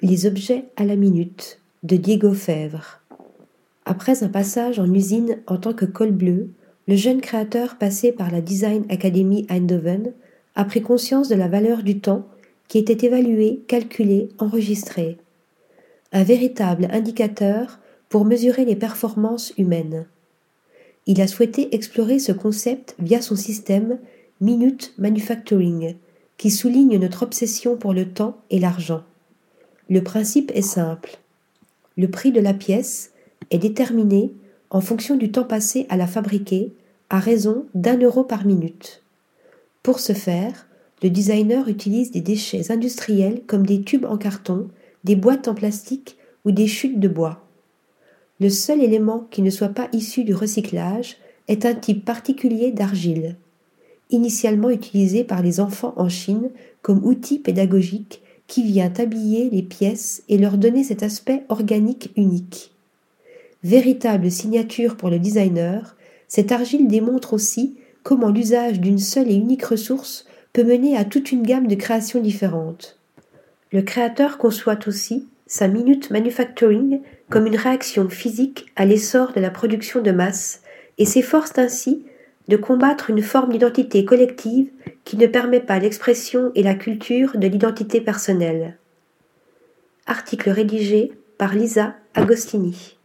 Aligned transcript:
Les 0.00 0.26
objets 0.26 0.66
à 0.76 0.84
la 0.84 0.94
minute 0.94 1.60
de 1.82 1.96
Diego 1.96 2.32
Fèvre. 2.32 3.00
Après 3.84 4.22
un 4.22 4.28
passage 4.28 4.78
en 4.78 4.94
usine 4.94 5.38
en 5.48 5.56
tant 5.56 5.72
que 5.72 5.86
col 5.86 6.12
bleu, 6.12 6.50
le 6.86 6.94
jeune 6.94 7.20
créateur 7.20 7.78
passé 7.78 8.12
par 8.12 8.30
la 8.30 8.40
Design 8.40 8.84
Academy 8.90 9.44
Eindhoven 9.48 10.12
a 10.54 10.64
pris 10.64 10.82
conscience 10.82 11.28
de 11.28 11.34
la 11.34 11.48
valeur 11.48 11.82
du 11.82 11.98
temps 11.98 12.28
qui 12.68 12.78
était 12.78 13.04
évalué, 13.04 13.64
calculé, 13.66 14.28
enregistré. 14.38 15.18
Un 16.12 16.22
véritable 16.22 16.86
indicateur 16.92 17.80
pour 18.08 18.24
mesurer 18.24 18.64
les 18.64 18.76
performances 18.76 19.52
humaines. 19.58 20.06
Il 21.06 21.20
a 21.20 21.26
souhaité 21.26 21.74
explorer 21.74 22.20
ce 22.20 22.30
concept 22.30 22.94
via 23.00 23.20
son 23.20 23.34
système 23.34 23.98
Minute 24.40 24.94
Manufacturing, 24.96 25.96
qui 26.36 26.52
souligne 26.52 26.98
notre 26.98 27.24
obsession 27.24 27.76
pour 27.76 27.92
le 27.92 28.08
temps 28.08 28.36
et 28.50 28.60
l'argent. 28.60 29.02
Le 29.90 30.02
principe 30.02 30.52
est 30.54 30.60
simple. 30.60 31.16
Le 31.96 32.10
prix 32.10 32.30
de 32.30 32.40
la 32.40 32.52
pièce 32.52 33.12
est 33.50 33.58
déterminé 33.58 34.34
en 34.68 34.82
fonction 34.82 35.16
du 35.16 35.32
temps 35.32 35.44
passé 35.44 35.86
à 35.88 35.96
la 35.96 36.06
fabriquer 36.06 36.74
à 37.08 37.18
raison 37.18 37.64
d'un 37.74 37.96
euro 37.96 38.22
par 38.22 38.44
minute. 38.44 39.02
Pour 39.82 39.98
ce 39.98 40.12
faire, 40.12 40.66
le 41.02 41.08
designer 41.08 41.68
utilise 41.68 42.10
des 42.10 42.20
déchets 42.20 42.70
industriels 42.70 43.40
comme 43.46 43.64
des 43.64 43.80
tubes 43.80 44.04
en 44.04 44.18
carton, 44.18 44.68
des 45.04 45.16
boîtes 45.16 45.48
en 45.48 45.54
plastique 45.54 46.18
ou 46.44 46.50
des 46.50 46.66
chutes 46.66 47.00
de 47.00 47.08
bois. 47.08 47.46
Le 48.40 48.50
seul 48.50 48.82
élément 48.82 49.26
qui 49.30 49.40
ne 49.40 49.48
soit 49.48 49.70
pas 49.70 49.88
issu 49.94 50.22
du 50.22 50.34
recyclage 50.34 51.16
est 51.48 51.64
un 51.64 51.74
type 51.74 52.04
particulier 52.04 52.72
d'argile, 52.72 53.36
initialement 54.10 54.68
utilisé 54.68 55.24
par 55.24 55.40
les 55.40 55.60
enfants 55.60 55.94
en 55.96 56.10
Chine 56.10 56.50
comme 56.82 57.02
outil 57.06 57.38
pédagogique 57.38 58.20
qui 58.48 58.64
vient 58.64 58.92
habiller 58.98 59.48
les 59.50 59.62
pièces 59.62 60.24
et 60.28 60.38
leur 60.38 60.58
donner 60.58 60.82
cet 60.82 61.04
aspect 61.04 61.44
organique 61.48 62.10
unique. 62.16 62.72
Véritable 63.62 64.30
signature 64.30 64.96
pour 64.96 65.10
le 65.10 65.18
designer, 65.20 65.96
cette 66.26 66.50
argile 66.50 66.88
démontre 66.88 67.34
aussi 67.34 67.76
comment 68.02 68.30
l'usage 68.30 68.80
d'une 68.80 68.98
seule 68.98 69.30
et 69.30 69.34
unique 69.34 69.64
ressource 69.64 70.26
peut 70.52 70.64
mener 70.64 70.96
à 70.96 71.04
toute 71.04 71.30
une 71.30 71.42
gamme 71.42 71.68
de 71.68 71.74
créations 71.74 72.20
différentes. 72.20 72.98
Le 73.70 73.82
créateur 73.82 74.38
conçoit 74.38 74.78
aussi 74.86 75.26
sa 75.46 75.68
minute 75.68 76.10
manufacturing 76.10 77.00
comme 77.28 77.46
une 77.46 77.56
réaction 77.56 78.08
physique 78.08 78.66
à 78.76 78.86
l'essor 78.86 79.32
de 79.32 79.40
la 79.40 79.50
production 79.50 80.00
de 80.00 80.10
masse 80.10 80.62
et 80.96 81.04
s'efforce 81.04 81.52
ainsi 81.56 82.04
de 82.48 82.56
combattre 82.56 83.10
une 83.10 83.22
forme 83.22 83.52
d'identité 83.52 84.04
collective 84.04 84.70
qui 85.04 85.16
ne 85.16 85.26
permet 85.26 85.60
pas 85.60 85.78
l'expression 85.78 86.50
et 86.54 86.62
la 86.62 86.74
culture 86.74 87.36
de 87.36 87.46
l'identité 87.46 88.00
personnelle. 88.00 88.78
Article 90.06 90.50
rédigé 90.50 91.12
par 91.36 91.54
Lisa 91.54 91.94
Agostini. 92.14 92.97